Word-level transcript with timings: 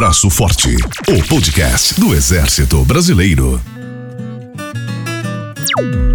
Braço 0.00 0.30
Forte, 0.30 0.76
o 1.10 1.28
podcast 1.28 2.00
do 2.00 2.14
Exército 2.14 2.82
Brasileiro. 2.86 3.60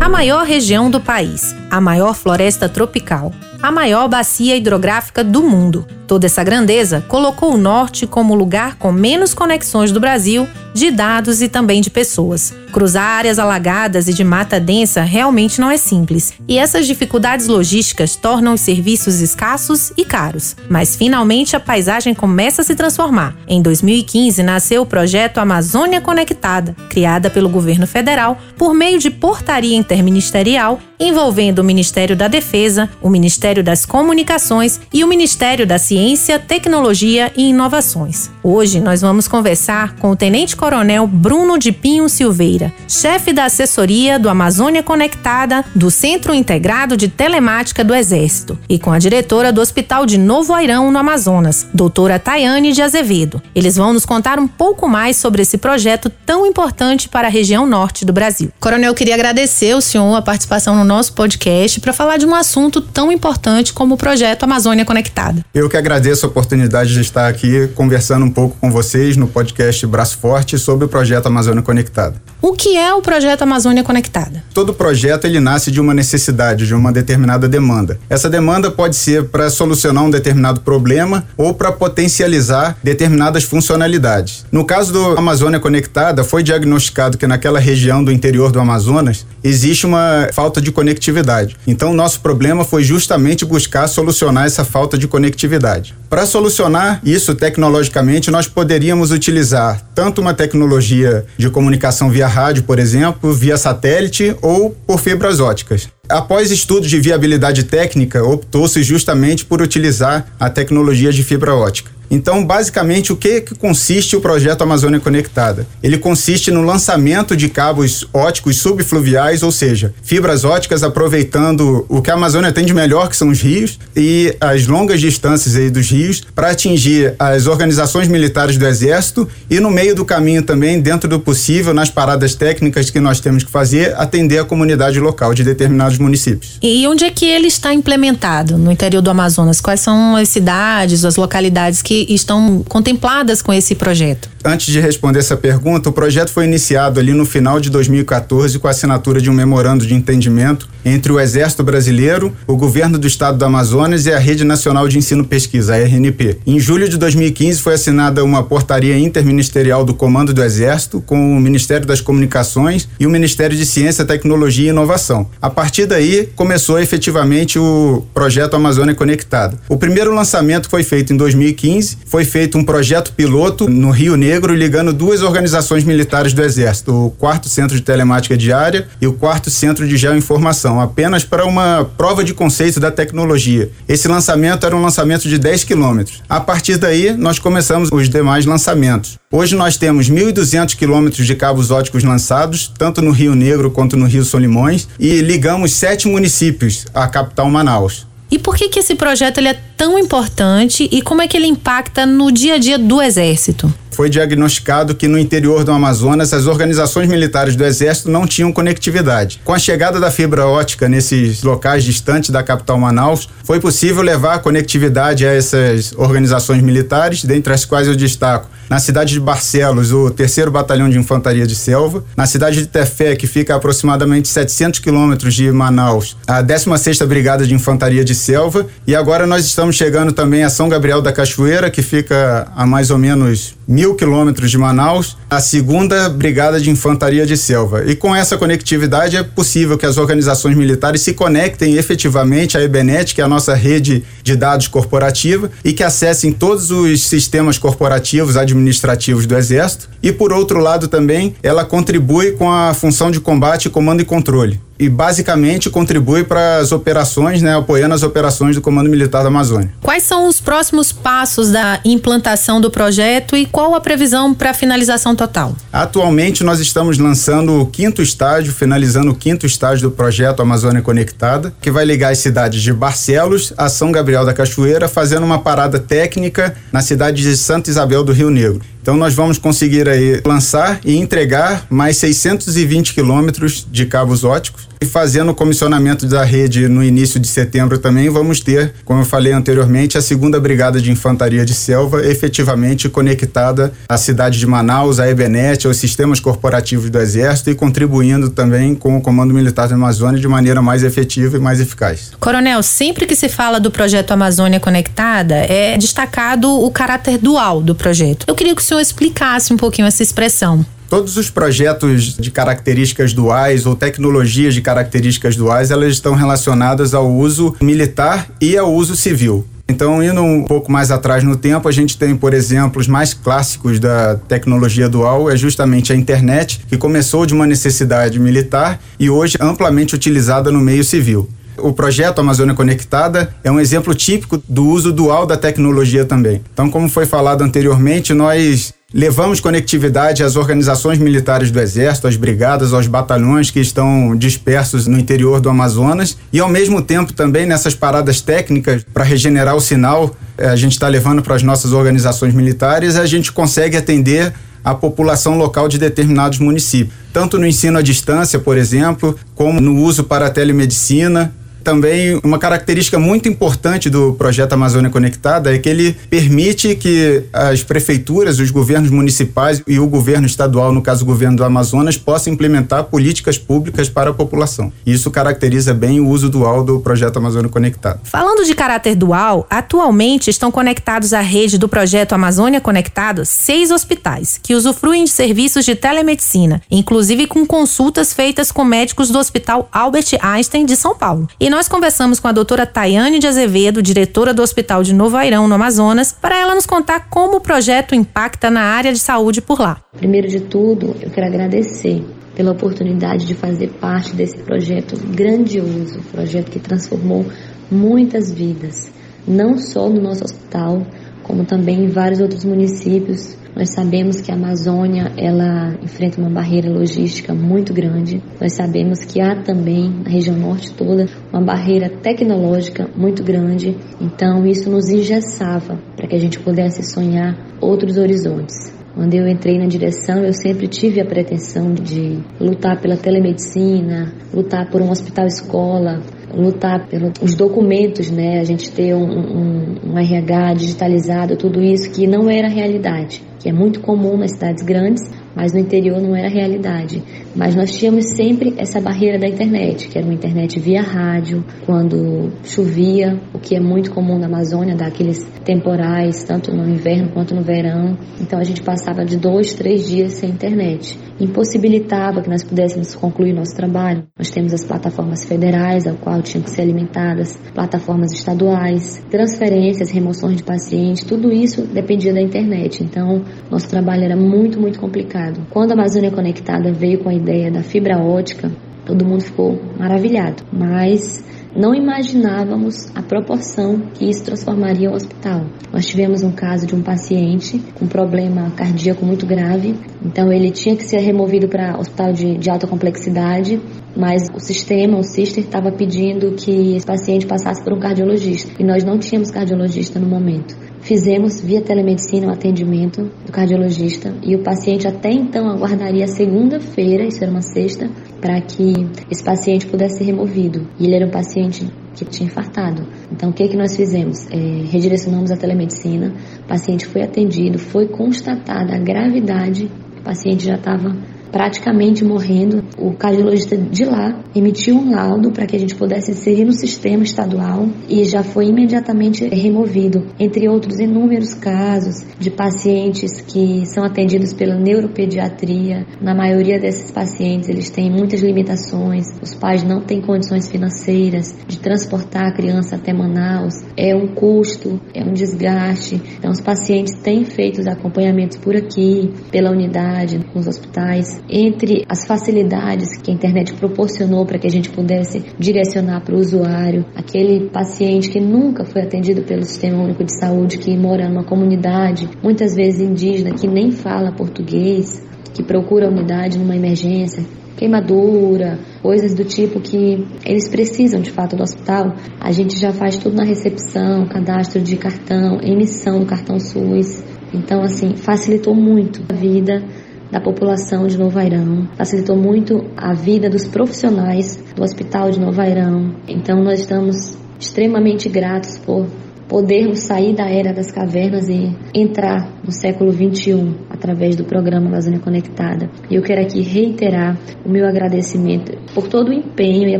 A 0.02 0.10
maior 0.10 0.44
região 0.44 0.90
do 0.90 1.00
país, 1.00 1.56
a 1.70 1.80
maior 1.80 2.16
floresta 2.16 2.68
tropical, 2.68 3.32
a 3.66 3.72
maior 3.72 4.08
bacia 4.08 4.56
hidrográfica 4.56 5.24
do 5.24 5.42
mundo. 5.42 5.88
Toda 6.08 6.28
essa 6.28 6.44
grandeza 6.44 7.04
colocou 7.08 7.56
o 7.56 7.58
norte 7.58 8.06
como 8.06 8.34
o 8.34 8.38
lugar 8.38 8.76
com 8.76 8.92
menos 8.92 9.34
conexões 9.34 9.92
do 9.92 10.00
Brasil, 10.00 10.48
de 10.72 10.92
dados 10.92 11.42
e 11.42 11.48
também 11.48 11.82
de 11.82 11.90
pessoas. 11.90 12.54
Cruzar 12.72 13.04
áreas 13.04 13.40
alagadas 13.40 14.08
e 14.08 14.14
de 14.14 14.24
mata 14.24 14.60
densa 14.60 15.02
realmente 15.02 15.60
não 15.60 15.72
é 15.72 15.78
simples, 15.78 16.34
e 16.48 16.60
essas 16.60 16.86
dificuldades 16.86 17.48
logísticas 17.48 18.16
tornam 18.16 18.54
os 18.54 18.62
serviços 18.62 19.20
escassos 19.22 19.92
e 19.98 20.06
caros. 20.06 20.56
Mas 20.70 20.96
finalmente 20.96 21.56
a 21.56 21.60
paisagem 21.60 22.14
começa 22.14 22.62
a 22.62 22.66
se 22.66 22.76
transformar. 22.76 23.36
Em 23.48 23.62
2015 23.62 24.44
nasceu 24.44 24.84
o 24.84 24.86
projeto 24.86 25.40
Amazônia 25.40 26.02
Conectada, 26.02 26.76
criada 26.90 27.32
pelo 27.32 27.50
governo 27.50 27.88
federal 27.88 28.38
por 28.58 28.74
meio 28.76 29.00
de 29.00 29.10
portaria 29.10 29.76
interministerial 29.76 30.80
envolvendo 31.00 31.60
o 31.60 31.64
Ministério 31.64 32.16
da 32.16 32.28
Defesa, 32.28 32.90
o 33.02 33.10
Ministério 33.10 33.55
das 33.64 33.86
Comunicações 33.86 34.80
e 34.94 35.04
o 35.04 35.08
Ministério 35.08 35.66
da 35.66 35.78
Ciência, 35.78 36.40
Tecnologia 36.40 37.32
e 37.36 37.50
Inovações. 37.50 38.30
Hoje 38.44 38.80
nós 38.80 39.02
vamos 39.02 39.28
conversar 39.28 39.96
com 39.96 40.12
o 40.12 40.16
Tenente 40.16 40.56
Coronel 40.56 41.08
Bruno 41.08 41.58
de 41.58 41.72
Pinho 41.72 42.08
Silveira, 42.08 42.74
chefe 42.88 43.34
da 43.34 43.46
assessoria 43.46 44.18
do 44.20 44.30
Amazônia 44.30 44.84
Conectada 44.84 45.66
do 45.76 45.90
Centro 45.92 46.34
Integrado 46.34 46.98
de 46.98 47.08
Telemática 47.08 47.84
do 47.84 47.94
Exército, 47.94 48.58
e 48.70 48.78
com 48.78 48.92
a 48.92 49.00
diretora 49.00 49.52
do 49.52 49.62
Hospital 49.62 50.06
de 50.06 50.18
Novo 50.18 50.54
Airão, 50.54 50.92
no 50.92 51.00
Amazonas, 51.00 51.68
doutora 51.74 52.20
Tayane 52.20 52.72
de 52.72 52.82
Azevedo. 52.82 53.42
Eles 53.54 53.76
vão 53.76 53.94
nos 53.94 54.06
contar 54.06 54.40
um 54.40 54.48
pouco 54.48 54.88
mais 54.88 55.18
sobre 55.18 55.42
esse 55.42 55.58
projeto 55.58 56.10
tão 56.26 56.46
importante 56.46 57.08
para 57.10 57.28
a 57.28 57.32
região 57.32 57.66
norte 57.66 58.06
do 58.06 58.14
Brasil. 58.14 58.52
Coronel, 58.60 58.92
eu 58.92 58.96
queria 58.96 59.16
agradecer 59.16 59.72
ao 59.72 59.82
senhor 59.82 60.16
a 60.16 60.22
participação 60.22 60.76
no 60.76 60.84
nosso 60.84 61.14
podcast 61.14 61.80
para 61.80 61.94
falar 61.94 62.18
de 62.18 62.26
um 62.26 62.34
assunto 62.34 62.82
tão 62.82 63.12
importante 63.12 63.35
como 63.74 63.96
o 63.96 63.98
projeto 63.98 64.44
Amazônia 64.44 64.84
Conectada. 64.84 65.46
Eu 65.54 65.70
que 65.70 65.78
agradeço 65.78 66.26
a 66.26 66.30
oportunidade 66.30 66.94
de 66.94 67.02
estar 67.02 67.28
aqui 67.28 67.68
conversando 67.76 68.26
um 68.26 68.32
pouco 68.32 68.58
com 68.60 68.72
vocês 68.72 69.16
no 69.16 69.28
podcast 69.28 69.86
Braço 69.86 70.18
Forte 70.18 70.58
sobre 70.58 70.86
o 70.86 70.88
projeto 70.88 71.28
Amazônia 71.28 71.62
Conectada. 71.62 72.16
O 72.42 72.54
que 72.54 72.78
é 72.78 72.94
o 72.94 73.02
projeto 73.02 73.42
Amazônia 73.42 73.84
Conectada? 73.84 74.44
Todo 74.54 74.74
projeto 74.74 75.26
ele 75.26 75.40
nasce 75.40 75.70
de 75.70 75.80
uma 75.80 75.94
necessidade, 75.94 76.66
de 76.66 76.74
uma 76.74 76.92
determinada 76.92 77.48
demanda. 77.48 78.00
Essa 78.10 78.30
demanda 78.30 78.72
pode 78.72 78.96
ser 78.96 79.26
para 79.26 79.50
solucionar 79.50 80.04
um 80.04 80.10
determinado 80.10 80.62
problema 80.62 81.26
ou 81.38 81.54
para 81.54 81.72
potencializar 81.72 82.78
determinadas 82.84 83.44
funcionalidades. 83.44 84.46
No 84.52 84.66
caso 84.66 84.94
do 84.94 85.18
Amazônia 85.18 85.60
Conectada, 85.60 86.24
foi 86.24 86.42
diagnosticado 86.42 87.18
que 87.18 87.28
naquela 87.28 87.60
região 87.60 88.04
do 88.04 88.12
interior 88.12 88.52
do 88.52 88.60
Amazonas 88.60 89.26
existe 89.44 89.86
uma 89.86 90.30
falta 90.34 90.62
de 90.62 90.72
conectividade. 90.72 91.58
Então, 91.68 91.94
nosso 91.94 92.22
problema 92.22 92.64
foi 92.64 92.84
justamente 92.84 93.25
buscar 93.46 93.88
solucionar 93.88 94.46
essa 94.46 94.64
falta 94.64 94.98
de 94.98 95.08
conectividade. 95.08 95.96
Para 96.10 96.26
solucionar 96.26 97.02
isso 97.04 97.34
tecnologicamente, 97.34 98.30
nós 98.30 98.48
poderíamos 98.48 99.12
utilizar 99.12 99.82
tanto 99.96 100.22
uma 100.22 100.34
tecnologia 100.34 101.26
de 101.38 101.50
comunicação 101.50 102.12
via 102.12 102.28
rádio, 102.28 102.64
por 102.64 102.78
exemplo, 102.78 103.34
via 103.34 103.58
satélite 103.58 104.36
ou 104.42 104.70
por 104.70 105.00
fibras 105.00 105.40
óticas. 105.40 105.88
Após 106.08 106.52
estudos 106.52 106.90
de 106.90 107.00
viabilidade 107.00 107.64
técnica, 107.64 108.24
optou-se 108.24 108.84
justamente 108.84 109.44
por 109.44 109.62
utilizar 109.62 110.28
a 110.40 110.50
tecnologia 110.50 111.12
de 111.12 111.24
fibra 111.24 111.56
ótica. 111.56 111.95
Então, 112.10 112.46
basicamente, 112.46 113.12
o 113.12 113.16
que, 113.16 113.42
que 113.42 113.56
consiste 113.56 114.16
o 114.16 114.22
projeto 114.22 114.62
Amazônia 114.62 115.00
Conectada? 115.00 115.68
Ele 115.82 115.98
consiste 115.98 116.52
no 116.52 116.62
lançamento 116.62 117.36
de 117.36 117.50
cabos 117.50 118.08
óticos 118.14 118.58
subfluviais, 118.58 119.44
ou 119.44 119.52
seja, 119.52 119.94
fibras 120.04 120.44
óticas 120.44 120.84
aproveitando 120.84 121.86
o 121.90 122.02
que 122.02 122.12
a 122.12 122.14
Amazônia 122.14 122.52
tem 122.52 122.66
de 122.66 122.74
melhor, 122.74 123.10
que 123.10 123.16
são 123.16 123.30
os 123.30 123.42
rios, 123.42 123.80
e 123.96 124.36
as 124.40 124.68
longas 124.68 125.00
distâncias 125.00 125.56
aí 125.56 125.70
dos 125.70 125.90
rios, 125.90 126.22
para 126.34 126.50
atingir 126.52 127.16
as 127.18 127.48
organizações 127.48 128.08
militares 128.08 128.58
do 128.58 128.66
Exército 128.66 129.28
e, 129.50 129.60
no 129.60 129.72
meio 129.72 129.96
do 129.96 130.06
caminho 130.06 130.44
também, 130.44 130.80
dentro 130.80 131.10
do 131.10 131.20
possível, 131.20 131.74
nas 131.74 131.90
paradas 131.90 132.36
técnicas 132.36 132.90
que 132.90 133.00
nós 133.00 133.20
temos 133.20 133.44
que 133.44 133.52
fazer, 133.52 133.96
atender 133.98 134.40
a 134.40 134.46
comunidade 134.46 135.00
local 135.00 135.34
de 135.34 135.44
determinados 135.44 135.98
municípios. 135.98 136.58
E 136.62 136.88
onde 136.88 137.06
é 137.06 137.12
que 137.12 137.26
ele 137.26 137.48
está 137.48 137.74
implementado 137.74 138.58
no 138.58 138.72
interior 138.72 139.02
do 139.02 139.10
Amazonas? 139.10 139.62
Quais 139.62 139.80
são 139.80 140.16
as 140.16 140.30
cidades, 140.30 141.06
as 141.06 141.16
localidades 141.16 141.82
que 141.82 141.95
que 142.04 142.14
estão 142.14 142.64
contempladas 142.68 143.42
com 143.42 143.54
esse 143.54 143.74
projeto? 143.74 144.30
Antes 144.44 144.68
de 144.68 144.80
responder 144.80 145.20
essa 145.20 145.38
pergunta, 145.38 145.90
o 145.90 145.94
projeto 145.94 146.30
foi 146.30 146.46
iniciado 146.46 147.00
ali 147.00 147.14
no 147.14 147.26
final 147.26 147.60
de 147.60 147.70
2014 147.70 148.60
com 148.60 148.68
a 148.68 148.72
assinatura 148.72 149.22
de 149.22 149.30
um 149.30 149.34
memorando 149.34 149.88
de 149.88 149.94
entendimento 149.94 150.70
entre 150.84 151.12
o 151.12 151.20
Exército 151.20 151.64
Brasileiro, 151.64 152.36
o 152.46 152.56
Governo 152.56 153.00
do 153.00 153.08
Estado 153.08 153.40
do 153.40 153.46
Amazonas 153.46 154.06
e 154.06 154.14
a 154.14 154.20
Rede 154.20 154.44
Nacional 154.44 154.88
de 154.88 155.00
Ensino 155.00 155.26
Pesquisa, 155.26 155.74
a 155.74 155.78
RNP. 155.78 156.38
Em 156.46 156.60
julho 156.60 156.88
de 156.88 156.96
2015 156.98 157.60
foi 157.60 157.74
assinada 157.74 158.24
uma 158.24 158.44
portaria 158.44 159.00
interministerial 159.00 159.84
do 159.84 159.96
Comando 159.96 160.32
do 160.32 160.44
Exército 160.44 161.02
com 161.02 161.38
o 161.38 161.40
Ministério 161.40 161.88
das 161.88 162.02
Comunicações 162.02 162.88
e 163.00 163.08
o 163.08 163.10
Ministério 163.10 163.58
de 163.58 163.66
Ciência, 163.66 164.06
Tecnologia 164.06 164.68
e 164.68 164.70
Inovação. 164.70 165.28
A 165.42 165.50
partir 165.50 165.88
daí 165.88 166.30
começou 166.36 166.78
efetivamente 166.78 167.58
o 167.58 168.06
projeto 168.14 168.56
Amazônia 168.56 168.94
Conectada. 168.94 169.58
O 169.68 169.78
primeiro 169.78 170.14
lançamento 170.14 170.70
foi 170.70 170.84
feito 170.84 171.12
em 171.12 171.18
2015 171.18 171.85
2015, 171.86 171.98
foi 172.06 172.26
feito 172.26 172.58
um 172.58 172.64
projeto 172.64 173.14
piloto 173.14 173.70
no 173.70 173.92
Rio 173.92 174.16
Negro 174.16 174.56
ligando 174.56 174.92
duas 174.92 175.22
organizações 175.22 175.84
militares 175.84 176.34
do 176.34 176.42
Exército, 176.42 177.06
o 177.06 177.12
quarto 177.12 177.48
Centro 177.48 177.76
de 177.76 177.84
Telemática 177.84 178.36
Diária 178.36 178.88
e 179.00 179.08
o 179.08 179.14
quarto 179.14 179.52
Centro 179.52 179.88
de 179.88 179.96
Geoinformação, 179.98 180.82
apenas 180.82 181.24
para 181.24 181.46
uma 181.46 181.86
prova 181.98 182.24
de 182.24 182.34
conceito 182.34 182.80
da 182.80 182.90
tecnologia. 182.90 183.70
Esse 183.88 184.08
lançamento 184.08 184.66
era 184.66 184.76
um 184.76 184.82
lançamento 184.82 185.28
de 185.30 185.38
10 185.38 185.64
quilômetros. 185.64 186.24
A 186.28 186.40
partir 186.40 186.78
daí, 186.78 187.16
nós 187.16 187.38
começamos 187.38 187.90
os 187.92 188.10
demais 188.10 188.46
lançamentos. 188.46 189.20
Hoje 189.32 189.56
nós 189.56 189.78
temos 189.78 190.10
1.200 190.10 190.76
quilômetros 190.76 191.28
de 191.28 191.36
cabos 191.36 191.70
óticos 191.70 192.04
lançados, 192.04 192.72
tanto 192.78 193.02
no 193.02 193.12
Rio 193.12 193.36
Negro 193.36 193.70
quanto 193.70 193.98
no 193.98 194.06
Rio 194.06 194.24
Solimões, 194.24 194.88
e 194.98 195.20
ligamos 195.22 195.74
sete 195.74 196.08
municípios 196.08 196.86
à 196.94 197.08
capital 197.08 197.50
Manaus. 197.50 198.08
E 198.32 198.40
por 198.40 198.56
que, 198.56 198.70
que 198.70 198.80
esse 198.80 198.96
projeto 198.96 199.38
ele 199.38 199.50
é 199.50 199.60
tão 199.78 200.00
importante 200.00 200.90
e 200.92 201.02
como 201.02 201.22
é 201.22 201.28
que 201.28 201.38
ele 201.38 201.48
impacta 201.48 202.06
no 202.06 202.32
dia 202.32 202.56
a 202.56 202.58
dia 202.58 202.78
do 202.78 203.02
Exército? 203.02 203.74
Foi 203.96 204.10
diagnosticado 204.10 204.94
que 204.94 205.08
no 205.08 205.18
interior 205.18 205.64
do 205.64 205.72
Amazonas 205.72 206.34
as 206.34 206.48
organizações 206.48 207.08
militares 207.08 207.56
do 207.56 207.64
Exército 207.64 208.12
não 208.12 208.28
tinham 208.28 208.52
conectividade. 208.52 209.40
Com 209.44 209.54
a 209.54 209.60
chegada 209.60 210.00
da 210.00 210.12
fibra 210.12 210.46
ótica 210.46 210.90
nesses 210.90 211.42
locais 211.44 211.84
distantes 211.84 212.30
da 212.30 212.44
capital 212.44 212.78
Manaus, 212.78 213.30
foi 213.46 213.60
possível 213.60 214.04
levar 214.04 214.40
conectividade 214.40 215.26
a 215.26 215.32
essas 215.32 215.94
organizações 215.96 216.62
militares, 216.62 217.24
dentre 217.24 217.54
as 217.54 217.64
quais 217.64 217.88
eu 217.88 217.96
destaco 217.96 218.50
na 218.70 218.80
cidade 218.80 219.14
de 219.14 219.20
Barcelos, 219.20 219.92
o 219.92 220.10
3 220.10 220.50
Batalhão 220.50 220.90
de 220.90 220.98
Infantaria 220.98 221.46
de 221.46 221.56
Selva, 221.56 222.04
na 222.18 222.26
cidade 222.26 222.58
de 222.58 222.68
Tefé, 222.68 223.16
que 223.16 223.28
fica 223.28 223.54
a 223.54 223.58
aproximadamente 223.58 224.28
700 224.28 224.80
quilômetros 224.80 225.34
de 225.34 225.52
Manaus, 225.52 226.18
a 226.28 226.44
16ª 226.44 227.06
Brigada 227.06 227.46
de 227.46 227.54
Infantaria 227.54 228.04
de 228.04 228.16
Selva, 228.16 228.66
e 228.88 228.96
agora 228.96 229.28
nós 229.28 229.46
estamos 229.46 229.76
chegando 229.76 230.12
também 230.12 230.44
a 230.44 230.50
São 230.50 230.68
Gabriel 230.68 231.02
da 231.02 231.14
Cachoeira, 231.14 231.70
que 231.70 231.82
fica 231.82 232.48
a 232.56 232.66
mais 232.66 232.90
ou 232.90 232.98
menos 232.98 233.56
mil 233.68 233.85
quilômetros 233.94 234.50
de 234.50 234.58
Manaus, 234.58 235.18
a 235.30 235.40
segunda 235.40 236.10
Brigada 236.10 236.60
de 236.60 236.70
Infantaria 236.70 237.26
de 237.26 237.38
Selva. 237.38 237.84
E 237.86 237.96
com 237.96 238.16
essa 238.16 238.38
conectividade 238.38 239.18
é 239.18 239.24
possível 239.24 239.78
que 239.78 239.86
as 239.86 239.98
organizações 239.98 240.56
militares 240.56 241.02
se 241.02 241.14
conectem 241.14 241.76
efetivamente 241.76 242.58
à 242.58 242.64
EBNET, 242.64 243.14
que 243.14 243.22
é 243.22 243.24
a 243.24 243.28
nossa 243.28 243.54
rede 243.54 244.04
de 244.24 244.36
dados 244.36 244.68
corporativa, 244.68 245.52
e 245.64 245.74
que 245.74 245.84
acessem 245.84 246.32
todos 246.32 246.72
os 246.72 247.04
sistemas 247.04 247.58
corporativos 247.58 248.38
administrativos 248.38 249.26
do 249.26 249.38
Exército. 249.38 249.90
E 250.02 250.12
por 250.12 250.32
outro 250.32 250.60
lado 250.60 250.88
também, 250.88 251.36
ela 251.44 251.66
contribui 251.66 252.32
com 252.32 252.52
a 252.52 252.74
função 252.74 253.12
de 253.12 253.20
combate, 253.20 253.70
comando 253.70 254.02
e 254.02 254.06
controle 254.06 254.60
e 254.78 254.90
basicamente 254.90 255.70
contribui 255.70 256.24
para 256.24 256.58
as 256.58 256.72
operações, 256.72 257.42
né, 257.42 257.56
apoiando 257.56 257.94
as 257.94 258.04
operações 258.04 258.56
do 258.56 258.62
Comando 258.62 258.90
Militar 258.90 259.22
da 259.22 259.30
Amazônia. 259.30 259.72
Quais 259.82 260.04
são 260.04 260.28
os 260.28 260.42
próximos 260.42 260.92
passos 260.92 261.52
da 261.52 261.80
implantação 261.86 262.60
do 262.60 262.70
projeto 262.70 263.36
e 263.36 263.46
qual 263.46 263.76
a 263.76 263.82
previsão 263.82 264.34
para 264.34 264.52
a 264.52 264.54
finalização 264.54 265.16
total? 265.16 265.56
Atualmente 265.72 266.44
nós 266.44 266.60
estamos 266.60 266.98
lançando 266.98 267.62
o 267.62 267.66
quinto 267.66 268.02
estágio, 268.02 268.54
finalizando 268.54 269.12
o 269.12 269.16
quinto 269.16 269.46
estágio 269.46 269.90
do 269.90 269.96
projeto 269.96 270.42
Amazônia 270.42 270.82
Conectada, 270.82 271.54
que 271.62 271.72
vai 271.72 271.86
ligar 271.86 272.12
as 272.12 272.20
cidades 272.20 272.62
de 272.62 272.74
Barcelos 272.74 273.54
a 273.58 273.70
São 273.70 273.92
Gabriel 273.92 274.26
da 274.26 274.34
Cachoeira, 274.34 274.88
fazendo 274.88 275.24
uma 275.24 275.40
parada 275.40 275.80
técnica 275.80 276.56
na 276.72 276.82
cidade 276.82 277.22
de 277.22 277.36
Santa 277.38 277.70
Isabel 277.70 278.04
do 278.04 278.12
Rio 278.12 278.30
Negro. 278.30 278.62
Então 278.86 278.96
nós 278.96 279.16
vamos 279.16 279.40
conseguir 279.40 279.90
aí 279.90 280.22
lançar 280.24 280.80
e 280.86 280.96
entregar 280.96 281.66
mais 281.72 281.98
620 281.98 282.94
quilômetros 282.94 283.66
de 283.68 283.88
cabos 283.88 284.24
óticos 284.24 284.70
e 284.80 284.86
fazendo 284.86 285.32
o 285.32 285.36
comissionamento 285.36 286.06
da 286.06 286.24
rede 286.24 286.68
no 286.68 286.84
início 286.84 287.20
de 287.20 287.28
setembro 287.28 287.80
também 287.80 288.10
vamos 288.10 288.40
ter, 288.40 288.74
como 288.84 289.02
eu 289.02 289.06
falei 289.06 289.34
anteriormente, 289.34 289.98
a 289.98 290.02
segunda 290.02 290.40
brigada 290.40 290.80
de 290.80 290.92
infantaria 290.92 291.44
de 291.44 291.54
selva 291.54 292.06
efetivamente 292.06 292.88
conectada 292.88 293.74
à 293.90 293.98
cidade 293.98 294.38
de 294.38 294.46
Manaus, 294.46 295.00
à 295.00 295.10
Ebenet, 295.10 295.66
aos 295.66 295.78
sistemas 295.78 296.20
corporativos 296.20 296.90
do 296.90 297.00
Exército 297.00 297.50
e 297.50 297.56
contribuindo 297.56 298.30
também 298.30 298.76
com 298.76 298.98
o 298.98 299.02
Comando 299.02 299.34
Militar 299.34 299.68
da 299.68 299.76
Amazônia 299.76 300.20
de 300.20 300.28
maneira 300.28 300.62
mais 300.62 300.84
efetiva 300.84 301.38
e 301.38 301.40
mais 301.40 301.60
eficaz. 301.60 302.12
Coronel, 302.20 302.62
sempre 302.62 303.08
que 303.08 303.16
se 303.16 303.30
fala 303.30 303.60
do 303.60 303.72
projeto 303.72 304.12
Amazônia 304.12 304.60
Conectada, 304.60 305.36
é 305.36 305.78
destacado 305.78 306.50
o 306.50 306.70
caráter 306.70 307.18
dual 307.18 307.62
do 307.62 307.74
projeto. 307.74 308.26
Eu 308.28 308.36
queria 308.36 308.54
que 308.54 308.62
o 308.62 308.66
senhor 308.66 308.75
senhor 308.76 308.82
explicasse 308.82 309.54
um 309.54 309.58
pouquinho 309.58 309.88
essa 309.88 310.04
expressão. 310.04 310.66
Todos 310.90 311.18
os 311.18 311.30
projetos 311.30 312.16
de 312.16 312.30
características 312.30 313.14
duais 313.14 313.66
ou 313.66 313.76
tecnologias 313.76 314.54
de 314.54 314.62
características 314.62 315.36
duais, 315.36 315.72
elas 315.72 315.94
estão 315.94 316.14
relacionadas 316.14 316.94
ao 316.94 317.12
uso 317.12 317.56
militar 317.62 318.28
e 318.40 318.56
ao 318.58 318.72
uso 318.74 318.96
civil. 318.96 319.46
Então, 319.68 320.04
indo 320.04 320.22
um 320.22 320.44
pouco 320.44 320.72
mais 320.72 320.92
atrás 320.92 321.24
no 321.24 321.36
tempo, 321.36 321.68
a 321.68 321.72
gente 321.72 321.98
tem, 321.98 322.16
por 322.16 322.36
exemplo, 322.36 322.80
os 322.80 322.88
mais 322.88 323.16
clássicos 323.16 323.80
da 323.80 324.16
tecnologia 324.16 324.88
dual, 324.88 325.30
é 325.30 325.36
justamente 325.36 325.92
a 325.92 325.96
internet, 325.96 326.62
que 326.68 326.78
começou 326.78 327.26
de 327.26 327.34
uma 327.34 327.48
necessidade 327.48 328.20
militar 328.20 328.80
e 329.00 329.10
hoje 329.10 329.38
é 329.40 329.44
amplamente 329.44 329.96
utilizada 329.96 330.52
no 330.52 330.62
meio 330.62 330.84
civil. 330.84 331.28
O 331.58 331.74
projeto 331.74 332.20
Amazônia 332.20 332.54
Conectada 332.54 333.34
é 333.44 333.52
um 333.52 333.60
exemplo 333.60 333.94
típico 333.94 334.42
do 334.48 334.68
uso 334.68 334.92
dual 334.92 335.26
da 335.26 335.38
tecnologia 335.38 336.06
também. 336.06 336.42
Então, 336.54 336.70
como 336.70 336.90
foi 336.90 337.06
falado 337.06 337.44
anteriormente, 337.44 338.14
nós 338.14 338.74
Levamos 338.98 339.42
conectividade 339.42 340.24
às 340.24 340.38
organizações 340.38 340.98
militares 341.00 341.52
do 341.52 341.60
Exército, 341.60 342.08
às 342.08 342.16
brigadas, 342.16 342.72
aos 342.72 342.88
batalhões 342.88 343.52
que 343.52 343.60
estão 343.60 344.16
dispersos 344.16 344.88
no 344.88 344.98
interior 344.98 345.42
do 345.42 345.50
Amazonas 345.50 346.18
e, 346.32 346.40
ao 346.40 346.48
mesmo 346.48 346.82
tempo, 346.82 347.12
também 347.12 347.46
nessas 347.46 347.76
paradas 347.76 348.22
técnicas 348.22 348.86
para 348.94 349.04
regenerar 349.04 349.54
o 349.54 349.60
sinal, 349.60 350.16
eh, 350.38 350.48
a 350.48 350.56
gente 350.56 350.72
está 350.72 350.88
levando 350.88 351.22
para 351.22 351.36
as 351.36 351.44
nossas 351.44 351.74
organizações 351.74 352.34
militares, 352.34 352.96
a 352.96 353.06
gente 353.06 353.34
consegue 353.34 353.76
atender 353.76 354.32
a 354.64 354.74
população 354.74 355.38
local 355.38 355.68
de 355.68 355.78
determinados 355.78 356.40
municípios, 356.40 356.96
tanto 357.12 357.38
no 357.38 357.46
ensino 357.46 357.78
à 357.78 357.82
distância, 357.82 358.40
por 358.40 358.58
exemplo, 358.58 359.14
como 359.36 359.60
no 359.60 359.76
uso 359.76 360.06
para 360.06 360.28
a 360.28 360.30
telemedicina 360.30 361.34
também 361.66 362.20
uma 362.24 362.38
característica 362.38 363.00
muito 363.00 363.28
importante 363.28 363.90
do 363.90 364.14
projeto 364.14 364.54
Amazônia 364.54 364.92
Conectada 364.92 365.54
é 365.54 365.58
que 365.58 365.68
ele 365.68 365.98
permite 366.10 366.76
que 366.76 367.24
as 367.34 367.64
prefeituras, 367.64 368.40
os 368.40 368.52
governos 368.52 368.92
municipais 368.92 369.64
e 369.68 369.80
o 369.80 369.88
governo 369.88 370.28
estadual, 370.28 370.72
no 370.72 370.82
caso 370.82 371.04
o 371.04 371.08
governo 371.08 371.36
do 371.36 371.44
Amazonas, 371.44 371.98
possam 371.98 372.32
implementar 372.32 372.84
políticas 372.84 373.40
públicas 373.40 373.90
para 373.90 374.12
a 374.12 374.14
população. 374.14 374.72
Isso 374.86 375.10
caracteriza 375.10 375.74
bem 375.74 376.00
o 376.00 376.08
uso 376.08 376.30
dual 376.30 376.64
do 376.64 376.80
projeto 376.80 377.18
Amazônia 377.18 377.50
Conectada. 377.50 378.00
Falando 378.04 378.46
de 378.46 378.54
caráter 378.54 378.96
dual, 378.96 379.48
atualmente 379.50 380.30
estão 380.30 380.52
conectados 380.52 381.14
à 381.14 381.22
rede 381.22 381.58
do 381.58 381.68
projeto 381.68 382.14
Amazônia 382.14 382.62
Conectado 382.62 383.26
seis 383.26 383.72
hospitais 383.72 384.40
que 384.42 384.54
usufruem 384.54 385.06
de 385.06 385.10
serviços 385.10 385.66
de 385.66 385.74
telemedicina, 385.74 386.62
inclusive 386.70 387.26
com 387.26 387.44
consultas 387.44 388.14
feitas 388.14 388.52
com 388.52 388.64
médicos 388.64 389.10
do 389.10 389.18
Hospital 389.18 389.68
Albert 389.72 390.06
Einstein 390.22 390.64
de 390.64 390.76
São 390.76 390.96
Paulo. 390.96 391.28
E 391.40 391.50
nós 391.56 391.70
conversamos 391.70 392.20
com 392.20 392.28
a 392.28 392.34
doutora 392.34 392.66
Tayane 392.66 393.18
de 393.18 393.28
Azevedo, 393.28 393.82
diretora 393.82 394.34
do 394.34 394.42
Hospital 394.42 394.84
de 394.84 394.94
Novo 394.94 395.16
Airão, 395.16 395.48
no 395.48 395.56
Amazonas, 395.56 396.12
para 396.12 396.38
ela 396.38 396.54
nos 396.54 396.66
contar 396.66 397.08
como 397.10 397.38
o 397.38 397.40
projeto 397.40 397.96
impacta 397.96 398.52
na 398.52 398.60
área 398.60 398.92
de 398.92 399.00
saúde 399.00 399.42
por 399.42 399.62
lá. 399.62 399.80
Primeiro 399.96 400.28
de 400.28 400.42
tudo, 400.42 400.94
eu 401.02 401.10
quero 401.10 401.28
agradecer 401.28 402.04
pela 402.36 402.52
oportunidade 402.52 403.26
de 403.26 403.34
fazer 403.34 403.70
parte 403.80 404.14
desse 404.14 404.38
projeto 404.40 404.98
grandioso, 405.16 406.02
projeto 406.12 406.52
que 406.52 406.60
transformou 406.60 407.26
muitas 407.72 408.34
vidas, 408.34 408.92
não 409.26 409.58
só 409.58 409.88
no 409.88 410.02
nosso 410.02 410.26
hospital, 410.26 410.86
como 411.26 411.44
também 411.44 411.86
em 411.86 411.88
vários 411.88 412.22
outros 412.22 412.46
municípios 412.46 413.36
nós 413.56 413.70
sabemos 413.70 414.20
que 414.20 414.30
a 414.30 414.36
Amazônia 414.36 415.14
ela 415.16 415.78
enfrenta 415.82 416.20
uma 416.20 416.30
barreira 416.30 416.70
logística 416.70 417.34
muito 417.34 417.74
grande. 417.74 418.22
Nós 418.40 418.52
sabemos 418.52 419.06
que 419.06 419.22
há 419.22 419.42
também 419.42 419.90
na 420.04 420.10
região 420.10 420.38
norte 420.38 420.74
toda 420.74 421.08
uma 421.32 421.42
barreira 421.42 421.90
tecnológica 421.90 422.90
muito 422.98 423.24
grande. 423.24 423.78
Então 424.02 424.46
isso 424.46 424.70
nos 424.70 424.90
engessava 424.90 425.80
para 425.96 426.06
que 426.06 426.16
a 426.16 426.20
gente 426.20 426.38
pudesse 426.38 426.84
sonhar 426.84 427.38
outros 427.62 427.98
horizontes. 427.98 428.76
Quando 428.94 429.14
eu 429.14 429.26
entrei 429.26 429.58
na 429.58 429.68
direção, 429.68 430.24
eu 430.24 430.34
sempre 430.34 430.68
tive 430.68 431.00
a 431.00 431.06
pretensão 431.06 431.74
de 431.74 432.20
lutar 432.40 432.82
pela 432.82 432.98
telemedicina, 432.98 434.14
lutar 434.34 434.70
por 434.70 434.82
um 434.82 434.90
hospital 434.90 435.28
escola, 435.28 436.02
lutar 436.36 436.88
pelos 436.88 437.36
documentos, 437.36 438.12
né? 438.12 438.40
A 438.40 438.44
gente 438.44 438.72
ter 438.72 438.94
um, 438.94 439.04
um, 439.04 439.94
um 439.94 439.98
RH 439.98 440.54
digitalizado, 440.56 441.38
tudo 441.38 441.62
isso 441.62 441.92
que 441.92 442.06
não 442.06 442.30
era 442.30 442.48
realidade 442.48 443.24
que 443.46 443.50
é 443.50 443.54
muito 443.54 443.80
comum 443.80 444.18
nas 444.18 444.32
cidades 444.32 444.64
grandes, 444.64 445.04
mas 445.36 445.54
no 445.54 445.60
interior 445.60 446.02
não 446.02 446.16
era 446.16 446.30
realidade. 446.30 447.04
Mas 447.36 447.54
nós 447.54 447.72
tínhamos 447.78 448.16
sempre 448.16 448.54
essa 448.58 448.80
barreira 448.80 449.20
da 449.20 449.28
internet, 449.28 449.90
que 449.90 449.98
era 449.98 450.08
uma 450.08 450.14
internet 450.14 450.60
via 450.60 450.82
rádio, 450.82 451.44
quando 451.66 452.32
chovia, 452.44 453.20
o 453.34 453.40
que 453.40 453.56
é 453.56 453.60
muito 453.60 453.92
comum 453.92 454.18
na 454.18 454.28
Amazônia, 454.28 454.76
daqueles 454.76 455.24
temporais, 455.44 456.24
tanto 456.24 456.52
no 456.52 456.68
inverno 456.68 457.10
quanto 457.12 457.36
no 457.36 457.42
verão. 457.42 457.98
Então 458.22 458.40
a 458.40 458.44
gente 458.44 458.62
passava 458.64 459.04
de 459.04 459.18
dois, 459.18 459.54
três 459.54 459.88
dias 459.88 460.14
sem 460.14 460.30
internet. 460.30 460.98
Impossibilitava 461.20 462.22
que 462.22 462.30
nós 462.30 462.44
pudéssemos 462.44 462.96
concluir 462.96 463.34
nosso 463.34 463.56
trabalho. 463.56 464.04
Nós 464.18 464.30
temos 464.30 464.54
as 464.54 464.66
plataformas 464.66 465.26
federais, 465.26 465.88
ao 465.88 465.96
qual 465.96 466.22
tinham 466.22 466.44
que 466.44 466.50
ser 466.50 466.62
alimentadas, 466.62 467.38
plataformas 467.54 468.12
estaduais, 468.12 469.04
transferências, 469.10 469.92
remoções 469.92 470.38
de 470.38 470.44
pacientes, 470.44 471.04
tudo 471.04 471.32
isso 471.32 471.66
dependia 471.68 472.14
da 472.14 472.22
internet. 472.22 472.84
Então, 472.84 473.24
nosso 473.50 473.70
trabalho 473.70 474.04
era 474.04 474.16
muito, 474.16 474.60
muito 474.60 474.80
complicado. 474.80 475.25
Quando 475.50 475.72
a 475.72 475.74
Amazônia 475.74 476.12
Conectada 476.12 476.72
veio 476.72 477.00
com 477.00 477.10
a 477.10 477.14
ideia 477.14 477.52
da 477.52 477.62
fibra 477.62 477.98
ótica, 477.98 478.52
todo 478.86 479.06
mundo 479.06 479.24
ficou 479.24 479.60
maravilhado, 479.78 480.44
mas 480.52 481.24
não 481.56 481.74
imaginávamos 481.74 482.92
a 482.94 483.02
proporção 483.02 483.80
que 483.94 484.10
isso 484.10 484.26
transformaria 484.26 484.92
o 484.92 484.94
hospital. 484.94 485.46
Nós 485.72 485.86
tivemos 485.86 486.22
um 486.22 486.32
caso 486.32 486.68
de 486.68 486.76
um 486.76 486.82
paciente 486.82 487.62
com 487.76 487.88
problema 487.88 488.52
cardíaco 488.52 489.06
muito 489.06 489.26
grave, 489.26 489.74
então 490.04 490.32
ele 490.32 490.52
tinha 490.52 490.76
que 490.76 490.84
ser 490.84 491.00
removido 491.00 491.48
para 491.48 491.80
hospital 491.80 492.12
de, 492.12 492.38
de 492.38 492.50
alta 492.50 492.68
complexidade, 492.68 493.62
mas 493.96 494.24
o 494.34 494.40
sistema, 494.40 494.98
o 494.98 495.04
Sister, 495.04 495.46
estava 495.46 495.72
pedindo 495.72 496.34
que 496.34 496.76
esse 496.76 496.86
paciente 496.86 497.26
passasse 497.26 497.64
por 497.64 497.72
um 497.72 497.80
cardiologista 497.80 498.52
e 498.60 498.66
nós 498.66 498.84
não 498.84 499.00
tínhamos 499.00 499.32
cardiologista 499.32 499.98
no 499.98 500.08
momento. 500.08 500.65
Fizemos 500.86 501.42
via 501.42 501.64
telemedicina 501.64 502.28
o 502.28 502.32
atendimento 502.32 503.10
do 503.26 503.32
cardiologista 503.32 504.14
e 504.22 504.36
o 504.36 504.44
paciente 504.44 504.88
até 504.88 505.10
então 505.10 505.50
aguardaria 505.50 506.06
segunda-feira, 506.06 507.08
isso 507.08 507.24
era 507.24 507.32
uma 507.32 507.42
sexta, 507.42 507.90
para 508.22 508.40
que 508.40 508.72
esse 509.10 509.24
paciente 509.26 509.66
pudesse 509.66 509.98
ser 509.98 510.04
removido. 510.04 510.68
E 510.80 510.86
ele 510.86 510.96
era 510.96 511.08
um 511.08 511.10
paciente 511.10 511.68
que 511.96 512.06
tinha 512.06 512.28
infartado. 512.28 512.88
Então, 513.12 513.32
o 513.32 513.34
que, 513.34 513.48
que 513.48 513.58
nós 513.58 513.76
fizemos? 513.76 514.28
É, 514.30 514.38
redirecionamos 514.72 515.32
a 515.32 515.36
telemedicina, 515.36 516.14
o 516.44 516.48
paciente 516.48 516.86
foi 516.86 517.02
atendido, 517.02 517.58
foi 517.58 517.88
constatada 517.88 518.76
a 518.76 518.80
gravidade, 518.80 519.72
o 520.00 520.04
paciente 520.04 520.46
já 520.46 520.54
estava 520.54 520.96
praticamente 521.36 522.06
morrendo. 522.06 522.64
O 522.78 522.94
cardiologista 522.94 523.58
de 523.58 523.84
lá 523.84 524.24
emitiu 524.34 524.74
um 524.74 524.90
laudo 524.90 525.32
para 525.32 525.46
que 525.46 525.54
a 525.54 525.60
gente 525.60 525.76
pudesse 525.76 526.12
inserir 526.12 526.46
no 526.46 526.54
sistema 526.54 527.04
estadual 527.04 527.68
e 527.90 528.06
já 528.06 528.24
foi 528.24 528.46
imediatamente 528.46 529.28
removido, 529.28 530.08
entre 530.18 530.48
outros 530.48 530.80
inúmeros 530.80 531.34
casos 531.34 532.06
de 532.18 532.32
pacientes 532.32 533.20
que 533.20 533.66
são 533.66 533.84
atendidos 533.84 534.32
pela 534.32 534.56
neuropediatria. 534.56 535.86
Na 536.00 536.16
maioria 536.16 536.58
desses 536.58 536.90
pacientes, 536.90 537.50
eles 537.50 537.70
têm 537.70 537.92
muitas 537.92 538.22
limitações, 538.22 539.06
os 539.22 539.36
pais 539.36 539.62
não 539.62 539.82
têm 539.82 540.00
condições 540.00 540.50
financeiras 540.50 541.36
de 541.46 541.60
transportar 541.60 542.28
a 542.28 542.34
criança 542.34 542.78
até 542.78 542.94
Manaus, 542.94 543.56
é 543.76 543.94
um 543.94 544.08
custo, 544.08 544.80
é 544.94 545.04
um 545.04 545.12
desgaste. 545.12 546.02
Então, 546.18 546.32
os 546.32 546.40
pacientes 546.40 546.94
têm 547.04 547.26
feito 547.26 547.60
os 547.60 547.68
acompanhamentos 547.68 548.38
por 548.38 548.56
aqui, 548.56 549.12
pela 549.30 549.52
unidade, 549.52 550.24
com 550.32 550.40
os 550.40 550.48
hospitais, 550.48 551.25
entre 551.30 551.86
as 551.90 552.06
facilidades 552.06 552.98
que 553.02 553.12
a 553.12 553.14
internet 553.14 553.54
proporcionou 553.54 554.26
para 554.26 554.38
que 554.38 554.48
a 554.48 554.50
gente 554.50 554.70
pudesse 554.70 555.24
direcionar 555.40 556.02
para 556.02 556.16
o 556.16 556.20
usuário, 556.20 556.86
aquele 556.96 557.50
paciente 557.50 558.10
que 558.10 558.20
nunca 558.20 558.66
foi 558.66 558.82
atendido 558.82 559.24
pelo 559.24 559.44
Sistema 559.44 559.84
Único 559.84 560.04
de 560.04 560.18
Saúde, 560.20 560.58
que 560.58 560.76
mora 560.78 561.10
numa 561.10 561.24
comunidade, 561.24 562.10
muitas 562.22 562.56
vezes 562.56 562.82
indígena, 562.82 563.34
que 563.34 563.48
nem 563.48 563.72
fala 563.72 564.12
português, 564.12 565.04
que 565.34 565.44
procura 565.44 565.88
a 565.88 565.90
unidade 565.90 566.38
numa 566.38 566.56
emergência, 566.56 567.24
queimadura, 567.58 568.60
coisas 568.82 569.14
do 569.16 569.24
tipo 569.24 569.60
que 569.60 570.06
eles 570.26 570.50
precisam 570.50 571.02
de 571.02 571.10
fato 571.12 571.36
do 571.36 571.44
hospital, 571.44 571.96
a 572.20 572.32
gente 572.32 572.60
já 572.60 572.72
faz 572.72 572.98
tudo 572.98 573.16
na 573.16 573.24
recepção, 573.24 574.06
cadastro 574.08 574.62
de 574.62 574.76
cartão, 574.76 575.40
emissão 575.42 576.00
do 576.00 576.06
cartão 576.06 576.40
SUS. 576.40 577.04
Então, 577.34 577.62
assim, 577.62 577.96
facilitou 577.96 578.54
muito 578.54 579.02
a 579.10 579.16
vida 579.16 579.64
da 580.12 580.20
população 580.20 580.88
de 580.88 580.98
Novo 580.98 581.18
Airão, 581.18 581.68
facilitou 581.76 582.16
muito 582.16 582.66
a 582.78 582.94
vida 582.94 583.30
dos 583.30 583.48
profissionais 583.48 584.38
do 584.56 584.64
Hospital 584.64 585.12
de 585.12 585.20
Novo 585.20 585.40
Airão. 585.42 585.96
Então, 586.08 586.44
nós 586.44 586.60
estamos 586.60 587.18
extremamente 587.40 588.08
gratos 588.10 588.58
por 588.60 588.88
podermos 589.28 589.80
sair 589.80 590.16
da 590.16 590.30
era 590.30 590.54
das 590.54 590.72
cavernas 590.72 591.28
e 591.28 591.56
entrar 591.74 592.30
no 592.44 592.52
século 592.52 592.92
21 592.92 593.56
através 593.86 594.16
do 594.16 594.24
programa 594.24 594.68
Amazônia 594.68 595.00
Conectada. 595.00 595.70
E 595.90 595.96
eu 595.96 596.02
quero 596.02 596.22
aqui 596.22 596.42
reiterar 596.42 597.16
o 597.46 597.50
meu 597.50 597.68
agradecimento 597.68 598.58
por 598.74 598.88
todo 598.88 599.10
o 599.10 599.14
empenho 599.14 599.70
e 599.70 599.76
a 599.76 599.80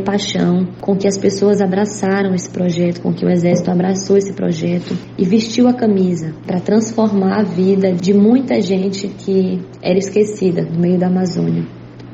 paixão 0.00 0.68
com 0.80 0.96
que 0.96 1.08
as 1.08 1.18
pessoas 1.18 1.60
abraçaram 1.60 2.32
esse 2.32 2.48
projeto, 2.48 3.00
com 3.00 3.12
que 3.12 3.26
o 3.26 3.28
Exército 3.28 3.70
abraçou 3.70 4.16
esse 4.16 4.32
projeto 4.32 4.96
e 5.18 5.24
vestiu 5.24 5.66
a 5.66 5.74
camisa 5.74 6.32
para 6.46 6.60
transformar 6.60 7.40
a 7.40 7.42
vida 7.42 7.92
de 7.92 8.14
muita 8.14 8.60
gente 8.60 9.08
que 9.08 9.60
era 9.82 9.98
esquecida 9.98 10.62
no 10.62 10.78
meio 10.78 10.98
da 10.98 11.08
Amazônia. 11.08 11.64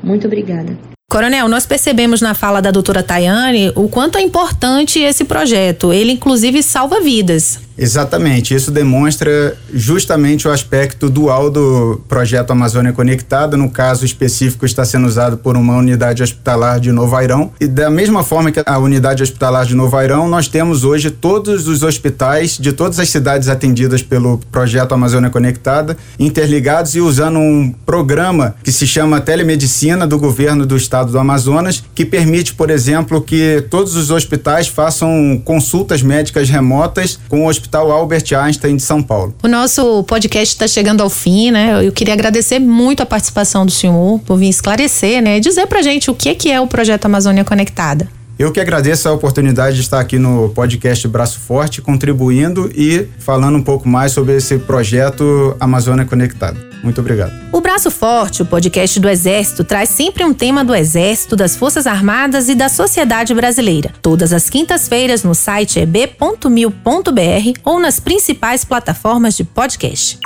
Muito 0.01 0.25
obrigada. 0.25 0.75
Coronel, 1.13 1.47
nós 1.47 1.67
percebemos 1.67 2.21
na 2.21 2.33
fala 2.33 2.59
da 2.59 2.71
doutora 2.71 3.03
Tayane 3.03 3.71
o 3.75 3.87
quanto 3.87 4.17
é 4.17 4.21
importante 4.23 4.99
esse 4.99 5.23
projeto. 5.23 5.93
Ele, 5.93 6.13
inclusive, 6.13 6.63
salva 6.63 7.01
vidas. 7.01 7.59
Exatamente, 7.77 8.53
isso 8.53 8.71
demonstra 8.71 9.57
justamente 9.73 10.47
o 10.47 10.51
aspecto 10.51 11.09
dual 11.09 11.49
do 11.49 12.01
projeto 12.07 12.51
Amazônia 12.51 12.93
Conectada. 12.93 13.57
No 13.57 13.69
caso 13.69 14.05
específico, 14.05 14.65
está 14.65 14.85
sendo 14.85 15.07
usado 15.07 15.37
por 15.37 15.57
uma 15.57 15.75
unidade 15.77 16.21
hospitalar 16.21 16.79
de 16.79 16.91
Novo 16.91 17.15
Airão. 17.15 17.51
E 17.59 17.67
da 17.67 17.89
mesma 17.89 18.23
forma 18.23 18.51
que 18.51 18.61
a 18.63 18.77
unidade 18.77 19.23
hospitalar 19.23 19.65
de 19.65 19.75
Novo 19.75 19.97
Airão, 19.97 20.27
nós 20.27 20.47
temos 20.47 20.83
hoje 20.83 21.09
todos 21.09 21.67
os 21.67 21.83
hospitais 21.83 22.57
de 22.57 22.71
todas 22.71 22.99
as 22.99 23.09
cidades 23.09 23.49
atendidas 23.49 24.01
pelo 24.01 24.37
projeto 24.51 24.93
Amazônia 24.93 25.29
Conectada 25.29 25.97
interligados 26.19 26.95
e 26.95 27.01
usando 27.01 27.39
um 27.39 27.73
programa 27.85 28.55
que 28.63 28.71
se 28.71 28.85
chama 28.85 29.19
Telemedicina 29.19 30.05
do 30.05 30.17
governo 30.17 30.65
do 30.65 30.77
estado 30.77 31.11
do 31.11 31.19
Amazonas, 31.19 31.83
que 31.93 32.05
permite, 32.05 32.53
por 32.53 32.69
exemplo, 32.69 33.21
que 33.21 33.65
todos 33.69 33.95
os 33.95 34.11
hospitais 34.11 34.67
façam 34.67 35.41
consultas 35.43 36.01
médicas 36.01 36.49
remotas 36.49 37.19
com 37.27 37.45
o 37.45 37.45
Hospital 37.63 37.91
Albert 37.91 38.25
Einstein 38.37 38.75
de 38.75 38.83
São 38.83 39.01
Paulo. 39.01 39.33
O 39.41 39.47
nosso 39.47 40.03
podcast 40.03 40.53
está 40.53 40.67
chegando 40.67 41.01
ao 41.01 41.09
fim, 41.09 41.49
né? 41.49 41.85
Eu 41.85 41.91
queria 41.91 42.13
agradecer 42.13 42.59
muito 42.59 43.01
a 43.01 43.05
participação 43.05 43.65
do 43.65 43.71
senhor 43.71 44.19
por 44.19 44.37
vir 44.37 44.49
esclarecer, 44.49 45.21
né? 45.21 45.39
Dizer 45.39 45.65
pra 45.67 45.81
gente 45.81 46.11
o 46.11 46.13
que 46.13 46.51
é 46.51 46.59
o 46.59 46.67
projeto 46.67 47.05
Amazônia 47.05 47.43
Conectada. 47.43 48.07
Eu 48.37 48.51
que 48.51 48.59
agradeço 48.59 49.07
a 49.07 49.13
oportunidade 49.13 49.75
de 49.75 49.81
estar 49.81 49.99
aqui 49.99 50.17
no 50.17 50.49
podcast 50.49 51.07
Braço 51.07 51.39
Forte, 51.39 51.81
contribuindo 51.81 52.69
e 52.75 53.07
falando 53.19 53.57
um 53.57 53.63
pouco 53.63 53.87
mais 53.87 54.11
sobre 54.11 54.35
esse 54.35 54.57
projeto 54.57 55.55
Amazônia 55.59 56.03
Conectada. 56.03 56.72
Muito 56.83 56.99
obrigado. 56.99 57.31
O 57.51 57.61
Braço 57.61 57.89
Forte, 57.89 58.41
o 58.41 58.45
podcast 58.45 58.99
do 58.99 59.09
Exército, 59.09 59.63
traz 59.63 59.89
sempre 59.89 60.23
um 60.25 60.33
tema 60.33 60.65
do 60.65 60.75
Exército, 60.75 61.35
das 61.35 61.55
Forças 61.55 61.87
Armadas 61.87 62.49
e 62.49 62.55
da 62.55 62.67
sociedade 62.67 63.33
brasileira. 63.33 63.93
Todas 64.01 64.33
as 64.33 64.49
quintas-feiras 64.49 65.23
no 65.23 65.33
site 65.33 65.79
eb.mil.br 65.79 67.59
ou 67.63 67.79
nas 67.79 68.01
principais 68.01 68.65
plataformas 68.65 69.37
de 69.37 69.45
podcast. 69.45 70.19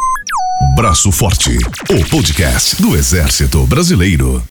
Braço 0.75 1.11
Forte, 1.11 1.55
o 1.91 2.09
podcast 2.09 2.81
do 2.81 2.95
Exército 2.95 3.63
Brasileiro. 3.67 4.43